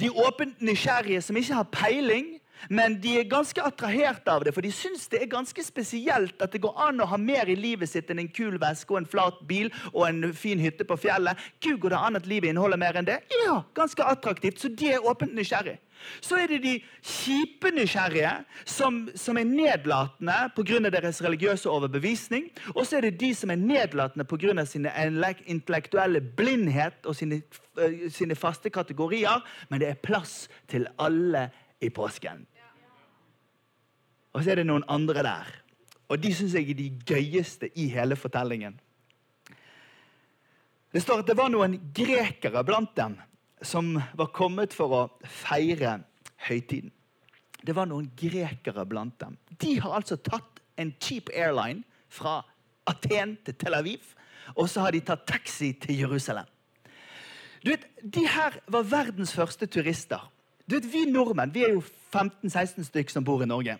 [0.00, 2.38] De åpent nysgjerrige som ikke har peiling,
[2.70, 6.52] men de er ganske attrahert av det, for de syns det er ganske spesielt at
[6.54, 9.08] det går an å ha mer i livet sitt enn en kul veske og en
[9.08, 11.38] flat bil og en fin hytte på fjellet.
[11.62, 13.18] Gud, går det an at livet inneholder mer enn det?
[13.42, 15.78] Ja, ganske attraktivt, så de er åpent nysgjerrig.
[16.20, 18.32] Så er det de kjipe nysgjerrige,
[18.64, 20.78] som, som er nedlatende pga.
[20.90, 22.50] deres religiøse overbevisning.
[22.74, 24.64] Og så er det de som er nedlatende pga.
[24.64, 24.86] sin
[25.46, 27.42] intellektuelle blindhet og sine,
[27.78, 29.42] uh, sine faste kategorier.
[29.68, 32.46] Men det er plass til alle i påsken.
[34.32, 35.50] Og så er det noen andre der.
[36.08, 38.80] Og de syns jeg er de gøyeste i hele fortellingen.
[40.92, 43.16] Det står at det var noen grekere blant dem
[43.62, 46.00] som var kommet for å feire
[46.48, 46.92] høytiden.
[47.62, 49.36] Det var noen grekere blant dem.
[49.62, 52.40] De har altså tatt en cheap airline fra
[52.90, 54.02] Aten til Tel Aviv,
[54.56, 56.48] og så har de tatt taxi til Jerusalem.
[57.62, 60.32] Du vet, De her var verdens første turister.
[60.66, 63.78] Du vet, Vi nordmenn vi er jo 15-16 stykker som bor i Norge.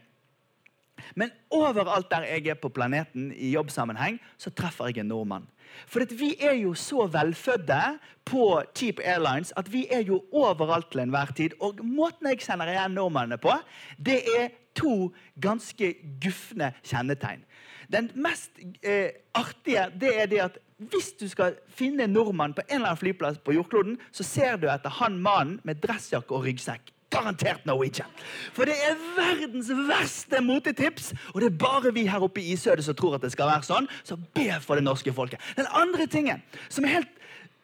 [1.15, 5.49] Men overalt der jeg er på planeten, i jobbsammenheng, så treffer jeg en nordmann.
[5.89, 7.99] For vi er jo så velfødde
[8.29, 11.57] på Cheap Airlines at vi er jo overalt til enhver tid.
[11.61, 13.55] Og måten jeg kjenner igjen nordmennene på,
[13.97, 17.45] det er to ganske gufne kjennetegn.
[17.93, 20.59] Den mest eh, artige det er det at
[20.91, 24.57] hvis du skal finne en nordmann på en eller annen flyplass på jordkloden, så ser
[24.59, 26.91] du etter han mannen med dressjakke og ryggsekk.
[27.13, 28.11] Garantert Norwegian.
[28.57, 32.87] For det er verdens verste motetips, og det er bare vi her oppe i Isødet
[32.87, 33.91] som tror at det skal være sånn.
[34.05, 35.43] Så be for det norske folket.
[35.59, 37.19] Den andre tingen som er helt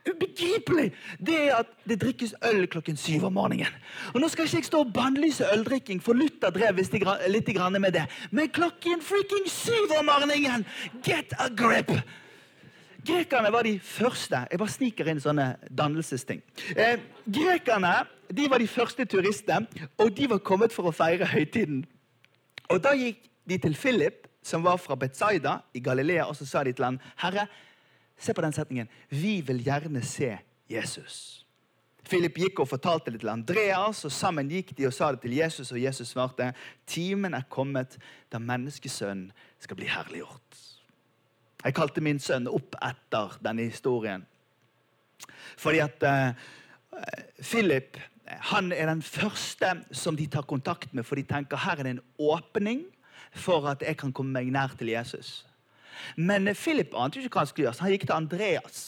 [0.09, 0.93] ubegripelig,
[1.27, 3.75] det er at det drikkes øl klokken syv om morgenen.
[4.15, 6.81] Og Nå skal ikke jeg stå og bannlyse øldrikking, for Luther drev
[7.29, 7.49] litt
[7.81, 8.07] med det.
[8.31, 10.65] Men klokken freaking syv om morgenen!
[11.05, 11.93] Get a grip!
[13.07, 16.43] Grekerne var de første Jeg bare sniker inn sånne dannelsesting.
[16.77, 17.95] Eh, grekerne
[18.37, 19.67] de var de første turistene,
[19.99, 21.85] og de var kommet for å feire høytiden.
[22.69, 26.65] Og Da gikk de til Philip, som var fra Betzaida i Galilea, og så sa
[26.65, 27.47] de til ham, Herre,
[28.19, 28.89] se på den setningen.
[29.11, 30.39] Vi vil gjerne se
[30.71, 31.45] Jesus.
[32.09, 35.37] Philip gikk og fortalte det til Andreas, og sammen gikk de og sa det til
[35.37, 36.53] Jesus, og Jesus svarte,
[36.87, 37.99] timen er kommet
[38.33, 40.65] da menneskesønnen skal bli herliggjort.
[41.65, 44.23] Jeg kalte min sønn opp etter denne historien.
[45.59, 46.31] Fordi at uh,
[47.43, 51.87] Philip han er den første som de tar kontakt med, for de tenker her er
[51.87, 52.85] det en åpning
[53.33, 55.47] for at jeg kan komme meg nær til Jesus.
[56.17, 58.87] Men Philip ante ikke hva han skulle gjøre, så han gikk til Andreas.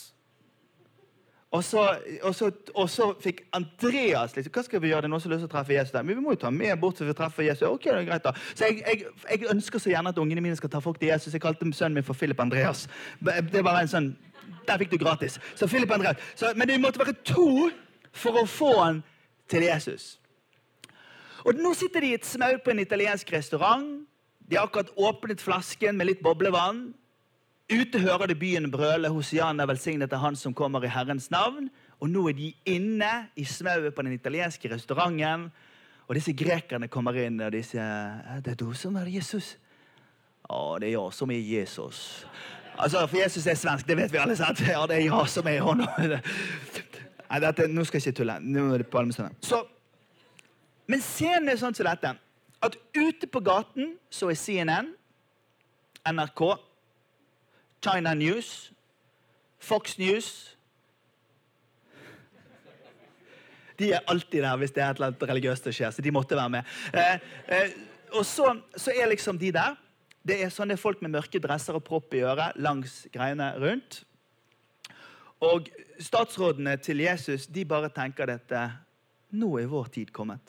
[1.50, 5.02] Og så, og, så, og så, fikk Andreas liksom, Hva skal vi gjøre?
[5.02, 5.96] Det er noen som har lyst til å treffe Jesus.
[5.98, 7.66] Men vi må jo ta med bort så vi treffer Jesus.
[7.66, 8.32] Ok, det er greit da.
[8.54, 11.34] Så jeg, jeg, jeg, ønsker så gjerne at ungene mine skal ta folk til Jesus.
[11.34, 12.84] Jeg kalte sønnen min for Philip Andreas.
[13.18, 14.12] Det var en sånn,
[14.68, 15.40] Der fikk du gratis.
[15.58, 16.22] Så Philip Andreas.
[16.38, 17.66] Så, men det måtte være to
[18.14, 19.02] for å få han
[19.50, 20.14] til Jesus.
[21.44, 23.86] Og Nå sitter de i et smau på en italiensk restaurant.
[24.50, 26.90] De har akkurat åpnet flasken med litt boblevann.
[27.70, 31.70] Ute hører de byen brøle Hosiana velsignet er Han som kommer i Herrens navn.
[32.00, 35.50] Og nå er de inne i smauet på den italienske restauranten.
[36.08, 39.54] Og disse grekerne kommer inn og de sier det er du som er Jesus.
[40.50, 42.26] Ja, det er jeg som er Jesus.
[42.80, 44.36] Altså, For Jesus er svensk, det vet vi alle.
[44.36, 44.60] sant?
[44.66, 45.86] Ja, det er jeg som er han.
[47.30, 48.38] Nei, dette, nå skal jeg ikke tulle.
[48.42, 49.36] Nå er det palmesøndag.
[49.46, 49.62] Så,
[50.90, 52.16] men scenen er sånn som dette.
[52.60, 54.90] At ute på gaten så er CNN,
[56.10, 56.42] NRK
[57.84, 58.72] China News,
[59.60, 60.56] Fox News
[63.80, 66.12] De er alltid der hvis det er et eller annet religiøst som skjer, så de
[66.12, 66.72] måtte være med.
[66.92, 67.14] Eh,
[67.56, 67.70] eh,
[68.12, 69.78] og så, så, er liksom de der.
[70.20, 74.02] Det er sånne folk med mørke dresser og propp i øret langs greiene rundt.
[75.40, 78.64] Og statsrådene til Jesus de bare tenker dette
[79.30, 80.42] Nå er vår tid kommet.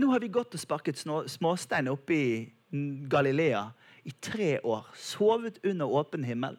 [0.00, 2.28] Nå har vi gått og sparket småstein oppe i
[3.12, 3.66] Galilea
[4.08, 4.86] i tre år.
[4.96, 6.56] Sovet under åpen himmel.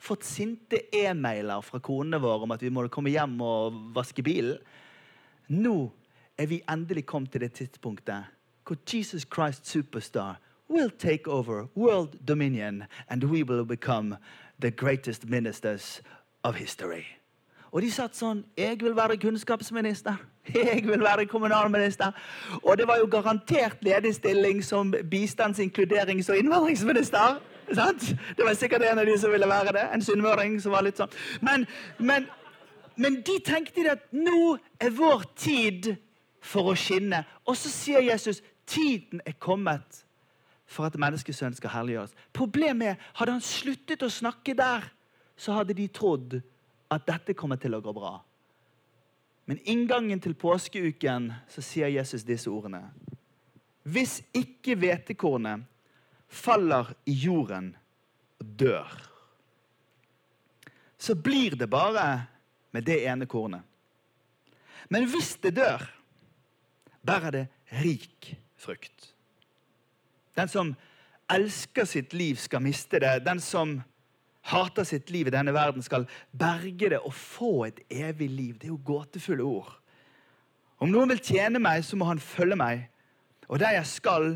[0.00, 4.56] Fått sinte e-mailer fra konene våre om at vi må komme hjem og vaske bilen.
[5.52, 5.90] Nå
[6.40, 12.16] er vi endelig kommet til det tidspunktet hvor Jesus Christ Superstar will take over world
[12.24, 14.16] dominion and we will become
[14.60, 16.00] the greatest ministers
[16.44, 17.04] of history.
[17.70, 20.18] Og de satt sånn Jeg vil være kunnskapsminister.
[20.54, 22.12] Jeg vil være kommunalminister.
[22.62, 27.38] Og det var jo garantert ledig stilling som bistands-, inkluderings- og innvandringsminister.
[27.74, 28.08] Sant?
[28.36, 29.86] Det var sikkert en av de som ville være det.
[29.94, 31.12] En sunnmøring som var litt sånn.
[31.40, 31.66] Men,
[31.98, 32.26] men,
[32.96, 35.92] men de tenkte at nå er vår tid
[36.42, 37.22] for å skinne.
[37.46, 40.04] Og så sier Jesus tiden er kommet
[40.70, 42.14] for at menneskesønnen skal herliggjøres.
[42.34, 44.86] Problemet er hadde han sluttet å snakke der,
[45.40, 46.36] så hadde de trodd
[46.92, 48.18] at dette kommer til å gå bra.
[49.48, 52.82] Men inngangen til påskeuken så sier Jesus disse ordene.
[53.88, 55.64] Hvis ikke hvetekornet
[56.28, 57.72] faller i jorden
[58.38, 58.92] og dør,
[61.00, 62.04] så blir det bare
[62.76, 63.64] med det ene kornet.
[64.92, 65.82] Men hvis det dør,
[67.06, 67.46] bærer det
[67.80, 69.14] rik frukt.
[70.36, 70.74] Den som
[71.30, 73.22] elsker sitt liv, skal miste det.
[73.24, 73.78] Den som
[74.42, 78.54] hater sitt liv i denne verden, skal berge det og få et evig liv.
[78.58, 79.76] Det er jo gåtefulle ord.
[80.80, 82.86] Om noen vil tjene meg, så må han følge meg.
[83.50, 84.32] Og der jeg skal,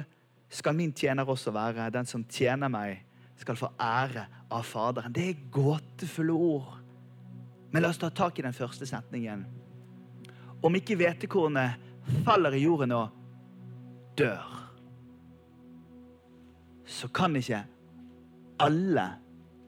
[0.53, 1.89] skal min tjener også være.
[1.95, 3.01] Den som tjener meg,
[3.41, 5.13] skal få ære av Faderen.
[5.13, 6.75] Det er gåtefulle ord.
[7.73, 9.47] Men la oss ta tak i den første setningen.
[10.65, 11.81] Om ikke hvetekornet
[12.25, 13.09] faller i jorden og
[14.19, 14.45] dør,
[16.85, 17.65] så kan ikke
[18.63, 19.09] alle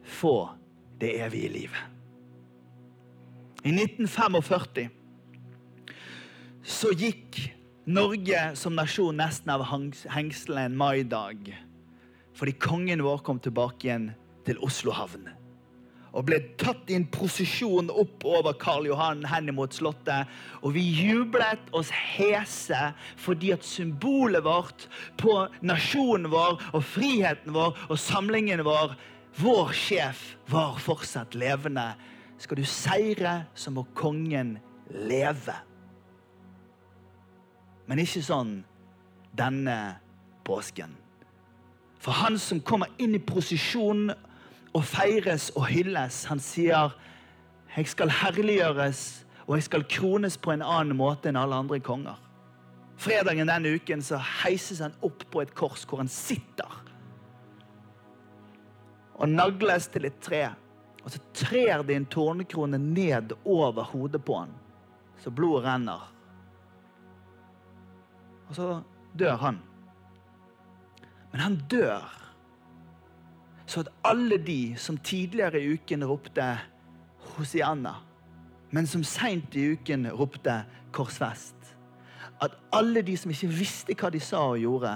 [0.07, 0.49] få
[1.01, 1.83] det evige livet.
[3.63, 4.89] I 1945
[6.67, 7.39] så gikk
[7.87, 9.63] Norge som nasjon nesten av
[10.11, 11.53] hengslene en maidag
[12.37, 14.11] fordi kongen vår kom tilbake igjen
[14.45, 15.25] til Oslo havn.
[16.17, 20.29] Og ble tatt i en prosesjon opp over Karl Johan hen mot Slottet.
[20.61, 22.91] Og vi jublet oss hese
[23.21, 24.87] fordi at symbolet vårt
[25.21, 28.95] på nasjonen vår og friheten vår og samlingen vår
[29.37, 31.91] vår sjef var fortsatt levende.
[32.37, 34.57] Skal du seire, så må kongen
[34.89, 35.55] leve.
[37.87, 38.59] Men ikke sånn
[39.37, 39.77] denne
[40.47, 40.95] påsken.
[42.01, 44.09] For han som kommer inn i prosesjon
[44.75, 46.93] og feires og hylles, han sier
[47.77, 49.01] jeg skal herliggjøres
[49.47, 52.17] og jeg skal krones på en annen måte enn alle andre konger.
[52.97, 56.86] Fredagen denne uken så heises han opp på et kors hvor han sitter
[59.17, 60.43] og nagles til et tre.
[61.03, 64.51] Og så trer det en tårnekrone ned over hodet på han,
[65.23, 66.03] så blodet renner.
[68.47, 68.67] Og så
[69.17, 69.59] dør han.
[71.31, 72.05] Men han dør
[73.67, 76.45] så at alle de som tidligere i uken ropte
[77.35, 77.97] Hosianna,
[78.71, 80.61] men som seint i uken ropte
[80.95, 81.55] korsfest
[82.41, 84.91] At alle de som ikke visste hva de sa og gjorde,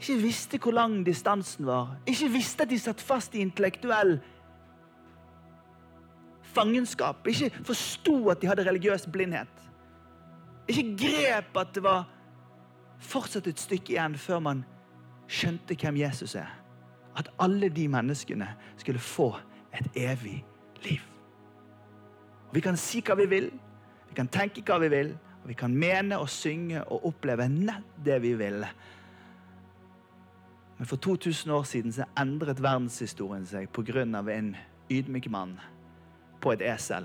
[0.00, 4.16] ikke visste hvor lang distansen var, ikke visste at de satt fast i intellektuell
[6.50, 9.52] fangenskap, ikke forsto at de hadde religiøs blindhet,
[10.68, 12.08] ikke grep at det var
[13.00, 14.64] fortsatt et stykke igjen før man
[15.30, 16.50] skjønte hvem Jesus er.
[17.16, 19.32] At alle de menneskene skulle få
[19.74, 20.44] et evig
[20.84, 21.00] liv.
[22.52, 23.50] Vi kan si hva vi vil,
[24.08, 28.00] vi kan tenke hva vi vil, og vi kan mene og synge og oppleve nett
[28.04, 28.64] det vi vil.
[30.80, 34.00] Men for 2000 år siden så endret verdenshistorien seg pga.
[34.32, 34.56] en
[34.90, 35.58] ydmyk mann
[36.40, 37.04] på et esel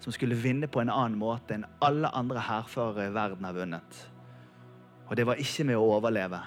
[0.00, 4.10] som skulle vinne på en annen måte enn alle andre hærførere i verden har vunnet.
[5.06, 6.40] Og det var ikke med å overleve,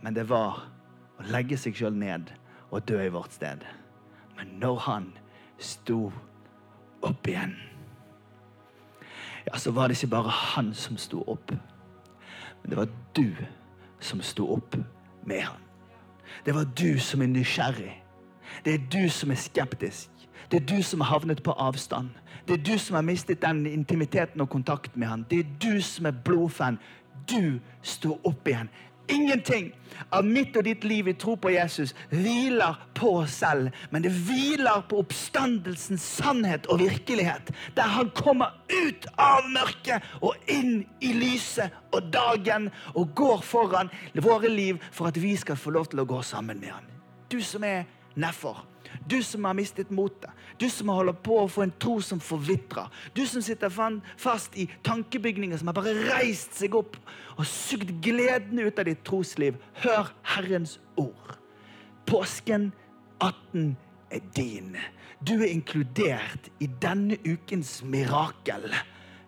[0.00, 0.62] men det var
[1.20, 2.32] å legge seg sjøl ned
[2.70, 3.60] og dø i vårt sted.
[4.38, 5.10] Men når han
[5.58, 6.12] sto
[7.02, 7.58] opp igjen,
[9.44, 11.52] ja, så var det ikke bare han som sto opp,
[12.62, 13.36] men det var du
[14.00, 14.80] som sto opp
[15.28, 15.63] med han.
[16.46, 18.02] Det var du som er nysgjerrig.
[18.64, 20.10] Det er du som er skeptisk.
[20.50, 22.08] Det er du som har havnet på avstand.
[22.48, 25.26] Det er du som har mistet den intimiteten og kontakten med han.
[25.30, 26.78] Det er du som er blodfan.
[27.30, 28.68] Du sto opp igjen.
[29.08, 29.72] Ingenting
[30.10, 34.12] av mitt og ditt liv i tro på Jesus hviler på oss selv, men det
[34.14, 41.12] hviler på oppstandelsens sannhet og virkelighet, der han kommer ut av mørket og inn i
[41.16, 43.92] lyset og dagen og går foran
[44.24, 46.88] våre liv for at vi skal få lov til å gå sammen med han.
[47.28, 47.84] Du som er
[48.16, 48.73] nedfor.
[49.06, 50.30] Du som har mistet motet.
[50.58, 52.90] Du som holder på å få en tro som forvitrer.
[53.14, 53.72] Du som sitter
[54.16, 56.98] fast i tankebygninger som har bare reist seg opp
[57.36, 59.58] og sugd gleden ut av ditt trosliv.
[59.82, 61.36] Hør Herrens ord.
[62.06, 62.70] Påsken
[63.18, 63.76] 18
[64.14, 64.76] er din.
[65.24, 68.68] Du er inkludert i denne ukens mirakel.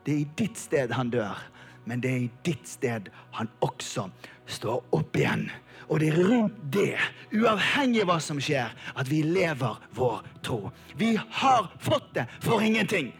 [0.07, 1.39] Det er i ditt sted han dør,
[1.87, 3.09] men det er i ditt sted
[3.39, 4.09] han også
[4.51, 5.47] står opp igjen.
[5.87, 6.97] Og det er rundt det,
[7.30, 10.72] uavhengig av hva som skjer, at vi lever vår tro.
[10.99, 13.12] Vi har fått det for ingenting.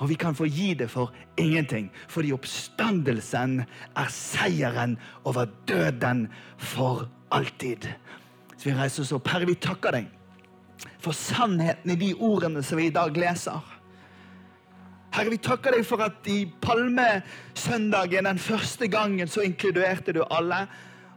[0.00, 3.60] Og vi kan få gi det for ingenting, fordi oppstandelsen
[4.00, 4.96] er seieren
[5.28, 6.24] over døden
[6.56, 7.84] for alltid.
[8.56, 9.28] Så vi reiser oss opp.
[9.28, 10.08] Herre, vi takker deg
[11.00, 13.60] for sannheten i de ordene som vi i dag leser.
[15.10, 20.62] Herre, vi takker deg for at i palmesøndagen, den første gangen, så inkluderte du alle.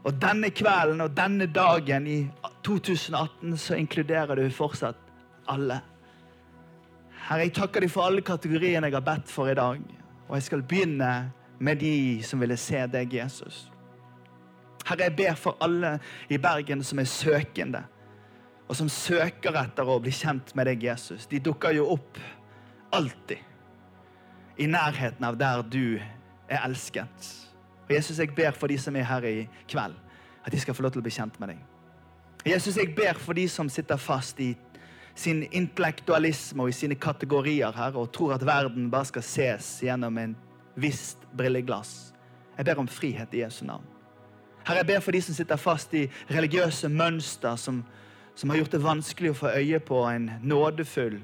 [0.03, 2.17] Og denne kvelden og denne dagen i
[2.65, 4.97] 2018 så inkluderer du fortsatt
[5.51, 5.77] alle.
[7.27, 9.85] Herre, jeg takker deg for alle kategoriene jeg har bedt for i dag.
[10.27, 11.13] Og jeg skal begynne
[11.63, 13.67] med de som ville se deg, Jesus.
[14.87, 15.99] Herre, jeg ber for alle
[16.33, 17.85] i Bergen som er søkende,
[18.67, 21.29] og som søker etter å bli kjent med deg, Jesus.
[21.29, 22.17] De dukker jo opp
[22.93, 23.52] alltid
[24.57, 25.99] i nærheten av der du
[26.49, 27.29] er elsket.
[27.87, 29.95] Og Jesus, jeg ber for de som er her i kveld,
[30.45, 31.63] at de skal få lov til å bli kjent med deg.
[32.53, 34.53] Jesus, jeg ber for de som sitter fast i
[35.15, 40.17] sin intellektualisme og i sine kategorier her, og tror at verden bare skal ses gjennom
[40.17, 40.35] en
[40.75, 42.13] visst brilleglass.
[42.57, 43.85] Jeg ber om frihet i Jesu navn.
[44.63, 47.81] Herre, jeg ber for de som sitter fast i religiøse mønster som,
[48.35, 51.17] som har gjort det vanskelig å få øye på en nådefull,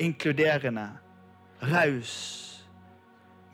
[0.00, 0.88] inkluderende,
[1.70, 2.44] raus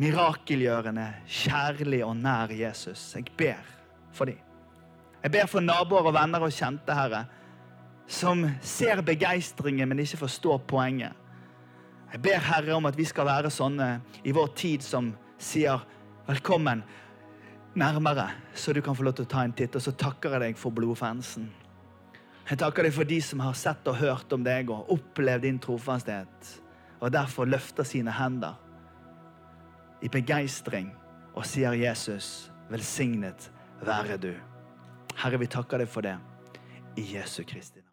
[0.01, 3.13] mirakelgjørende, kjærlig og nær Jesus.
[3.17, 3.67] Jeg ber
[4.13, 4.39] for dem.
[5.23, 7.27] Jeg ber for naboer og venner og kjente, Herre,
[8.09, 11.13] som ser begeistringen, men ikke forstår poenget.
[12.13, 13.91] Jeg ber Herre om at vi skal være sånne
[14.25, 15.85] i vår tid som sier
[16.27, 16.83] velkommen
[17.79, 19.77] nærmere, så du kan få lov til å ta en titt.
[19.77, 21.51] Og så takker jeg deg for blodfansen.
[22.49, 25.61] Jeg takker deg for de som har sett og hørt om deg og opplevd din
[25.63, 26.49] trofasthet,
[27.01, 28.59] og derfor løfter sine hender
[30.03, 30.93] i begeistring
[31.35, 33.51] og sier Jesus, velsignet
[33.85, 34.33] være du.
[35.21, 36.17] Herre, vi takker deg for det
[37.01, 37.91] i Jesu Kristi navn.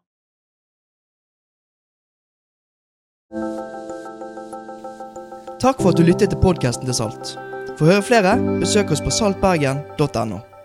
[5.58, 7.34] Takk for at du lyttet til podkasten til Salt.
[7.78, 10.57] For å høre flere, besøk oss på saltbergen.no.